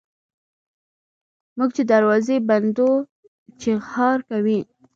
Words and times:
موږ 1.57 1.69
چي 1.75 1.83
دروازه 1.91 2.35
بندوو 2.49 3.05
چیغهار 3.61 4.19
کوي. 4.29 4.59